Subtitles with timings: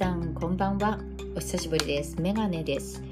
[0.00, 0.98] さんこんばんは。
[1.36, 2.18] お久しぶりです。
[2.18, 3.02] メガネです、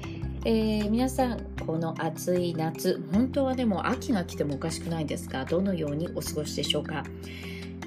[0.43, 7.03] えー皆さんこの暑い夏本当はでも秋が来てもおかしくないですがどのようにお過ごしでしょうか、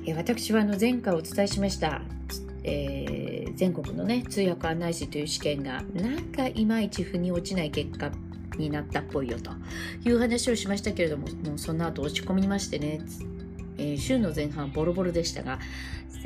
[0.07, 2.01] えー私はあの前回お伝えしました、
[2.63, 8.09] えー全国のね通訳案内士という試験がなんかいまいち腑に落ちない結果
[8.57, 9.51] になったっぽいよと。
[10.09, 13.01] いう話をしましたけれどももうその後落ち込みましてね、
[13.79, 15.59] えー週の前半ボロボロでしたが、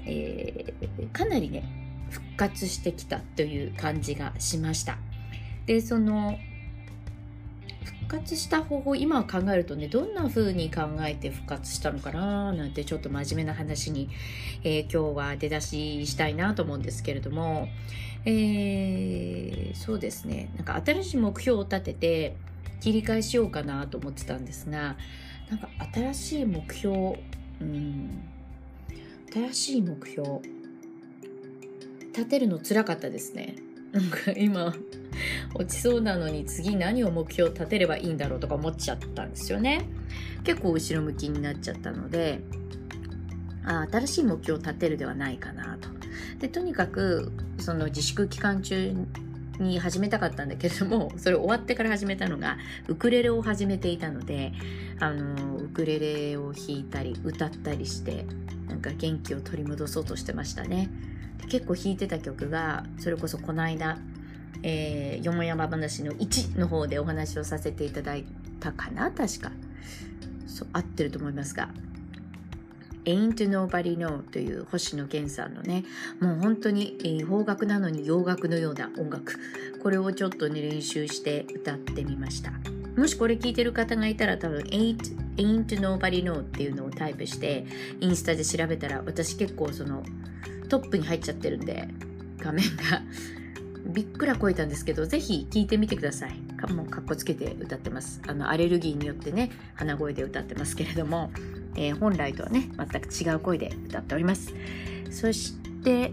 [0.05, 1.86] えーかなりね
[2.37, 4.99] 活してきたという感じがしました。
[5.67, 6.39] でその
[8.07, 14.09] 復活した方法今考えるとねどんな風に考えて復活したのかななんてちょっと真面目な話に、
[14.63, 17.69] えー今日は出だししたいなと思うんですけれども、
[18.25, 20.51] えーそうですね。
[20.57, 22.37] なんか新しい目標を立てて
[22.81, 24.97] 切り替えしようかなと思ってたんですが
[25.51, 27.19] なんか新しい目標
[27.61, 28.23] うん
[29.33, 30.56] 新しい目標。
[32.17, 33.57] 立てるのつらかったですね。
[33.93, 34.75] なんか今
[35.55, 39.89] 落ちそうなのに次何を目標立てればいいんだろうとか思っちゃったんですよね。
[40.45, 42.41] 結構後ろ向きになっちゃったので
[43.65, 45.89] あ新しい目標を立てるではないかなと。
[46.39, 48.95] でとにかくその自粛期間中
[49.59, 54.53] に始めたかったんだけれども それ終わってから始めたのがウクレレを始めていたので
[55.01, 58.27] あのウクレレを弾いたり歌ったりして
[58.69, 60.91] なんか元気を取り戻そうとしてましたね。
[61.39, 63.99] で結構弾いてた曲がそれこそこの間、
[64.63, 68.25] えー、よもやま話の1の方でお話をさせていただい
[68.61, 69.53] たかな確か。
[70.47, 71.69] そう合ってると思いますが。
[73.07, 75.85] Ain't Nobody Know という星野源さんのね
[76.21, 79.39] もう本当に、えー邦楽なのに洋楽のような音楽。
[79.83, 82.53] これをちょっとね練習して歌ってみました。
[82.97, 87.67] もしこれ聞いてる方がいたら多分 Ain't, Ain't Nobody Know っていうのをタイプして
[88.01, 90.03] インスタで調べたら私結構その
[90.69, 91.89] トップに入っちゃってるんで
[92.39, 93.03] 画面が。
[93.89, 96.33] びっくら超えたんですけどぜひ聞いてみてください。
[96.57, 98.21] かもうかっこつけて歌ってます。
[98.27, 101.31] あのアレルギーによってね鼻声で歌ってますけれども、
[101.77, 104.55] えー本来とはね全く違う声で歌っております。
[105.11, 106.13] そして、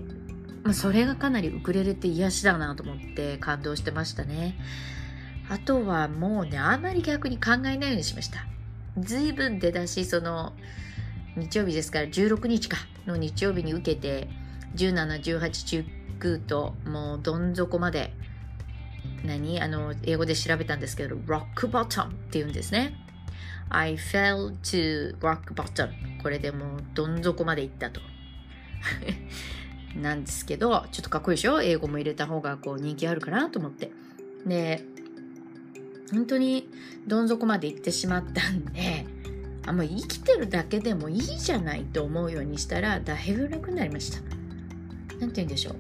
[0.64, 4.56] まあ、それがかなりウクレレって癒しだなと思って感動してましたね。
[5.50, 8.46] あとはもうねあんまり逆に考えないようにしました。
[8.98, 10.54] 随分出だしその
[11.36, 14.28] 日曜日ですから16日かの日曜日に受けて
[14.76, 15.86] 1718
[16.20, 18.14] 19ともうどん底まで
[19.26, 19.62] 何？
[19.62, 23.03] あの英語で調べたんですけど rock bottom って言うんですね。
[23.70, 25.90] I fell to rock bottom.
[26.22, 28.02] これでもうどん底まで行ったと。
[29.96, 31.62] なんですけどちょっとかっこいいでしょ？
[31.62, 33.92] 英語も入れた方がこう人気あるかなと思って。
[34.46, 34.84] で
[36.12, 36.70] 本当に
[37.08, 39.06] どん底まで行ってしまったんで
[39.66, 44.20] あもう生きてるだけでもいいじゃないと思うようにしたらだいぶ楽になりました。
[45.20, 45.76] なんて言うんでしょう？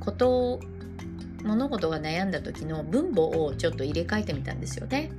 [0.00, 0.60] ことを
[1.44, 5.10] 物事が悩んだ時の分母をちょっと入れ替えてみたんですよね。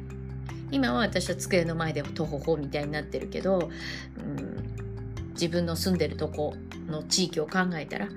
[0.72, 3.70] 今は私は机の前で徒歩歩みたいになってるけど、
[4.18, 6.56] うん、自分の住んでるとこ
[6.88, 8.08] の地域を考えたら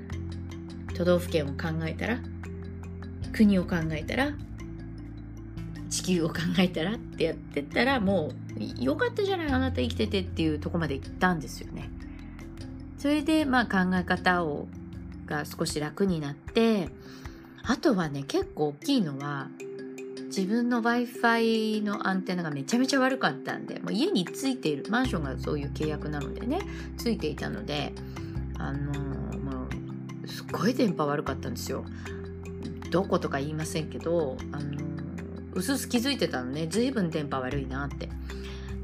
[0.94, 2.19] 都道府県を考えたら
[3.32, 4.32] 国を考えたら
[5.91, 8.31] 地球を考えたらってやってったらも
[8.81, 11.88] うよかったじゃないあなた生きててっていうとこまで行ったんですよね。
[12.98, 14.66] それでまあ考え方を
[15.26, 16.88] が少し楽になって
[17.62, 19.48] あとはね結構大きいのは
[20.36, 26.58] 自分の w i f i のアンテナがめちゃめちゃ悪かったんでもう家についているマンションがそういう契約なのでね
[26.96, 27.92] ついていたので
[28.58, 29.68] あのーも
[30.24, 31.84] うすっごい電波悪かったんですよ。
[32.90, 38.08] どことか言いませんけどあのーうすうす気づいてたのね随分電波悪いなって。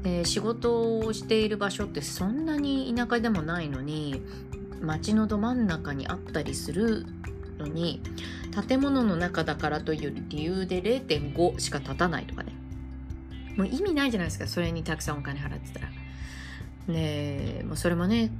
[0.03, 4.23] で仕事をしている場所ってそんなに田舎でもないのに
[4.81, 7.05] 街のど真ん中にあったりする
[7.61, 8.01] のに
[8.67, 12.53] 建物の中だからという理由で0.5しか立たないとかね。
[13.57, 15.89] もう意味ないじゃないですかそれにたくさんお金払ってたら。
[16.87, 18.31] でもうそれもね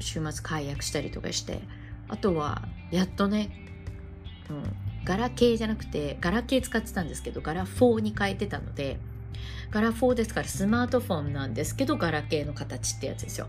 [0.00, 1.62] 週末解約したりとかして。
[2.08, 3.50] あとはやっとね、
[4.50, 4.62] うん、
[5.04, 8.98] ガラケーじゃなくてガラケー使ってたんですけどガラ4に変えてたので
[9.70, 13.48] ガラ4ですからスマートフォンなんですけどガラケーの形ってやつですよ。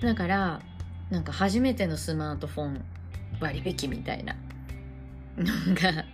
[0.00, 0.62] だから
[1.10, 2.84] なんか初めてのスマートフォン
[3.40, 4.34] 割引みたいな。
[5.38, 6.04] が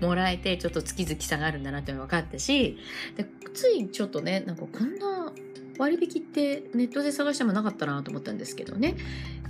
[0.00, 2.78] もらえてちょっと月々下がるんだなって分かったし
[3.16, 5.32] でついちょっとねなんかこんな
[5.78, 8.96] 割引ってネットで探してもなかったなと思ったんですけどね、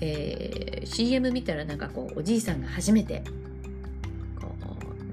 [0.00, 3.22] えー CM 見たらなんかこうおじいさんが初めて
[4.40, 4.52] こ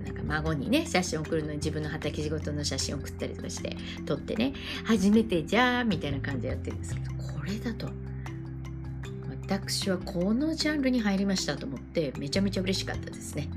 [0.02, 4.54] うなんか孫にね写真送るのに自分の畑仕事の写真送ったりとかして撮ってね
[4.84, 7.88] 初めてじゃあみたいな感じでやってるんですけどこれだと
[9.48, 13.50] 私はこのジャンルに入りましたと思ってめちゃめちゃ嬉しかったですね。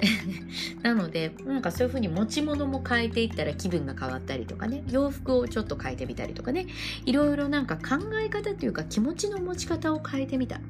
[0.82, 6.66] なのでなんかそういうふうに持ち物も変えていったら気分が変わったりとかね洋服をちょっと変えてみたりとかね
[7.04, 10.60] いろいろなんか考え方というか気持ちの持ち方を変えてみた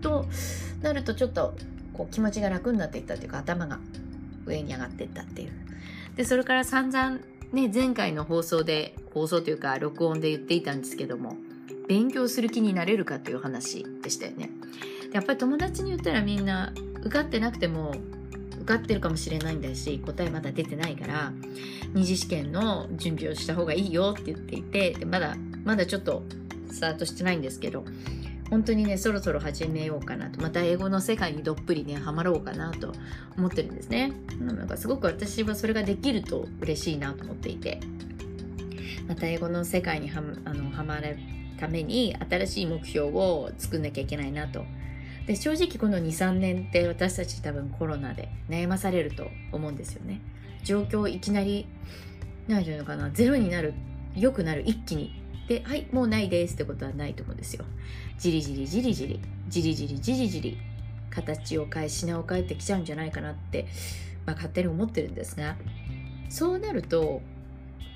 [0.00, 0.26] と
[0.82, 1.56] なるとちょっと
[1.92, 3.78] こう気持ちが楽になっていったというか頭が
[4.46, 5.50] 上に上がっていったっていう。
[6.16, 7.18] でそれから散々
[7.52, 11.36] ね前回の放送で放送というか録音で言っていたんですけども
[11.88, 14.50] 勉強する気になれるかという話でしたよね。
[15.12, 17.94] やっぱり友達に言ったらみんな受かってなくても
[18.60, 21.32] 受かってるかもしれないんだし答えまだ出てないから
[21.94, 26.22] 二次試験の準備をした方がいいよって言っていてまだまだちょっと
[26.70, 27.84] スタートしてないんですけど
[28.50, 30.40] 本当にねそろそろ始めようかなと。
[30.42, 32.92] また英語の世界にどっぷりねハマろうかなと
[33.38, 34.12] 思ってるんですね。
[34.40, 37.80] なんかすごく私はそれができると嬉しいなと思っていて。
[39.06, 41.16] また英語の世界にはあのハマる
[41.58, 44.64] ために新しい目標を作んなきゃいけないなと
[45.26, 50.20] で正直この23年って私たち多分コロナで悩まされると思うんですよね。
[50.64, 51.66] 状況いきなり
[52.48, 53.74] 何て言うのかなゼロになる
[54.16, 55.20] 良くなる一気に。
[55.48, 57.64] ではいもうないですってことはないと思うんですよ。
[58.18, 60.58] じりじりじりじりじりじりじりじり
[61.10, 63.66] 形を変え品を変えてきちゃうんじゃないかなって、
[64.26, 65.56] まあ、勝手に思ってるんですが
[66.28, 67.20] そうなると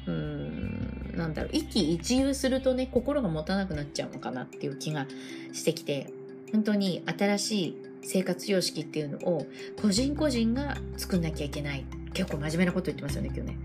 [0.06, 5.06] うーんなんだろう一喜一憂するとね心が持たなくなっちゃうのかなっていう気が
[5.52, 6.23] してきて。
[6.54, 9.44] 本当に新しい生活様式っていうのを
[9.82, 11.84] 個人個人が作んなきゃいけない。
[12.12, 13.58] 結構真面目なこと言ってますよね今日ね。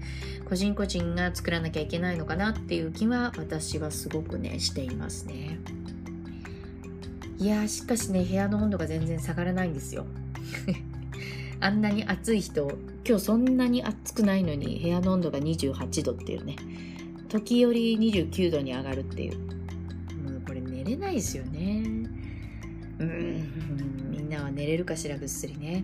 [0.49, 5.59] 個人個人が作らなきゃいけないのかなっていう気は私はすごくねしていますね。
[7.37, 10.07] いやしかしね部屋の温度が全然下がらないんですよ。
[11.61, 12.71] あんなに暑い人
[13.07, 16.55] 今日そんなに暑くないのに部屋の温度が28度っていうね。
[17.27, 19.37] 時折29度に上がるっていう。
[19.37, 21.58] もうこれ寝れないですよね。
[22.99, 24.11] うん。
[24.11, 25.83] みんなは寝れるかしらぐっすりね。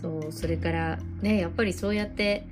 [0.00, 2.46] そうそれからねやっぱりそうやって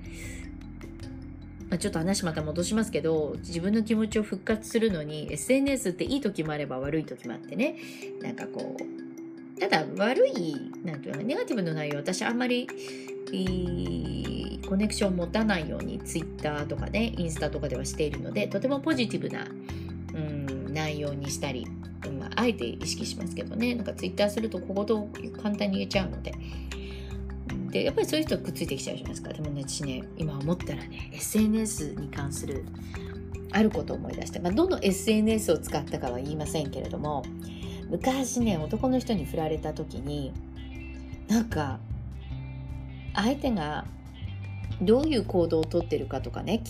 [1.70, 7.76] まあ、ちょっと話また戻しますけど自分の気持ちを復活するのに SNS っていい時もあれば悪い時もあってね。
[8.22, 12.66] なんかこうただ悪いなんていうのネガティブの内容私あんまり
[14.66, 19.46] コネクションを持たないように Twitter とかねインスタとかではしているのでとてもポジティブな、
[20.14, 21.77] うん、内容にしたり、うん、
[22.40, 23.74] あえて意識しますけどね。
[23.74, 25.08] なんか Twitter するとここと
[25.42, 26.32] 簡単に言えちゃうので。
[27.70, 29.30] でやっぱりそういう人くっついてきちゃうじゃないですか。
[29.30, 32.64] でもね私ね今思ったらね SNS に関する
[33.52, 37.22] あることを思い出して、まあ、どの SNS を使ったかは言いませんけれども
[37.90, 40.32] 昔ね男の人に振られた時に
[41.28, 41.78] なんか
[43.14, 43.84] 相手が
[44.80, 46.62] どういう行動をとってるかとかね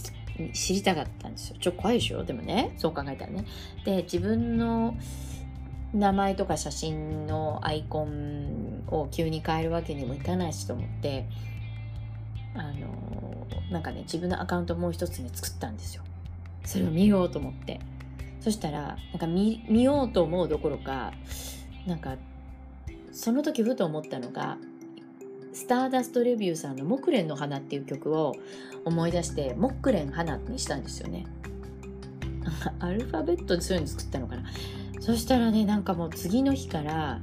[0.52, 1.56] 知りたかったんですよ。
[1.60, 2.24] ちょっと怖いでしょ？
[2.24, 3.44] でもねそう考えたらね。
[3.84, 4.96] で自分の
[5.94, 11.26] 名前とか写真のアイコンを急に変えるわけにもいかないしと思って
[12.54, 16.02] あのなんかね自分のアカウントもう一つね作ったんですよ。
[16.64, 17.80] それを見ようと思って。
[18.40, 21.12] そしたらなんか見ようと思うどころか
[21.86, 22.16] なんか
[23.12, 24.58] その時ふと思ったのが
[25.52, 28.34] スターダストレビューさんの「木蓮の花」っていう曲を
[28.84, 31.26] 思い出して「木蓮花」にしたんですよね。
[32.78, 34.44] アルファベットでそういうの作ったのかな。
[35.00, 37.20] そしたらねなんかもう次の日から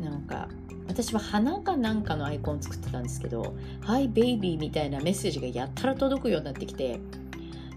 [0.00, 0.48] なんか
[0.88, 3.54] 私は花かなんかのアイコン作ってたんですけど
[3.84, 7.00] 「Hi baby」みたいなメッセージがやったら届くようになってきて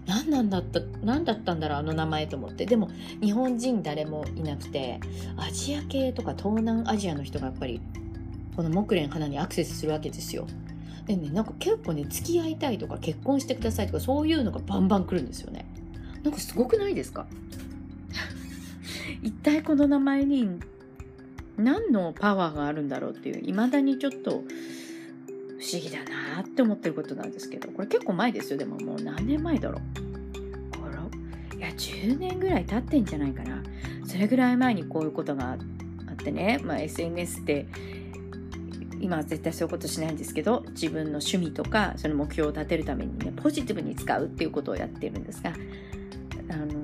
[0.06, 2.66] 何なんだった何だったんだろうあの名前と思って。
[2.66, 2.90] でも
[3.22, 4.98] 日本人誰もいなくて
[5.36, 7.80] アジア系とか東南アジアの人がやっぱり
[8.56, 10.46] この木蓮花にアクセスするわけですよ。
[11.06, 15.66] でねなんか結構ね付き合いたいとか結婚してくださいとかそういうのがバンバン来るんですよね。
[16.22, 17.26] なんかすごくないですか？
[19.22, 20.60] 一体この名前に
[21.56, 24.42] 何のパワーがあるんだろうっていう未だにちょっと不思
[25.72, 25.98] 議だ
[26.34, 28.58] なって思ってることなんですけどこれ結構前ですよ。
[28.58, 30.10] でももう何年前だろう。
[31.60, 33.62] いや10年ぐらい経ってんじゃないかな。
[34.06, 37.66] それぐらい前にこういうことがあってね、まあ、SNS って
[38.98, 45.52] 今は絶対そういうことしないんですけど自分の趣味とかその目標を立てるためにねポジティブに使うっていうことをやってるんですが
[46.50, 46.79] あの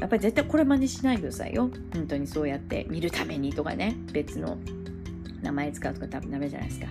[0.00, 1.70] やっぱり絶対これ真似しないでくださいよ。
[1.92, 2.86] 本当にそうやって。
[2.88, 3.96] 見るためにとかね。
[4.12, 4.56] 別の
[5.42, 6.86] 名前使うとか多分ダメじゃないですか。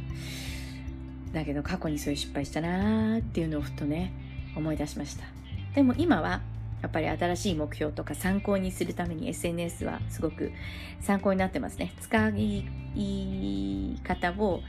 [1.34, 4.14] だけど過去にそういう失敗したなーっていうのをふとね
[4.56, 5.26] 思い出しました。
[5.76, 6.42] でも今は
[6.82, 10.52] やっぱり新しい目標とか参考にするために SNS はすごく
[11.02, 11.94] 参考になってますね。
[12.00, 14.62] 使い方を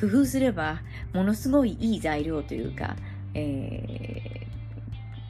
[0.00, 0.80] 工夫すれば
[1.12, 2.96] ものすごいいい材料というか、
[3.34, 4.46] え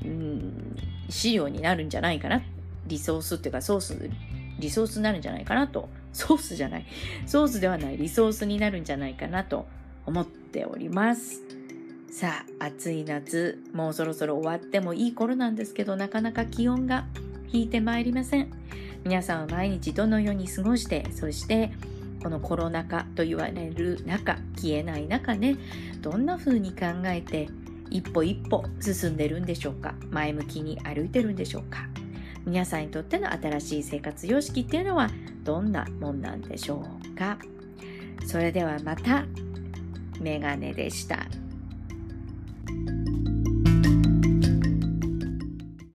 [0.04, 0.76] うん、
[1.08, 2.42] 資料になるんじゃないかな。
[2.86, 4.10] リソースっていうかソース
[4.58, 6.86] リソースになるんじゃないかなと、ソースじゃない、
[7.26, 7.96] ソースではない。
[7.96, 9.66] リソースになるんじゃないかなと
[10.06, 11.42] 思っております。
[12.10, 17.06] さあ、暑い夏、もうそろそろ終わってもいい頃なんですけど、なかなか気温が
[17.52, 18.48] 引いてまいりません。
[19.04, 21.72] 皆さんは毎日どのように過ごして、そして
[22.22, 25.56] このコロナ禍と言われる中、消えない中ね、
[26.00, 27.48] どんな風に考えて
[27.90, 29.94] 一歩一歩進んでるんでしょうか？
[30.10, 31.88] 前向きに歩いてるんでしょうか？
[32.44, 35.10] 皆さんにとっての新しい生活様式っていうのは
[35.42, 37.38] どんなもんなんでしょうか？
[38.26, 39.24] それではまた。
[40.20, 41.26] メガネでした。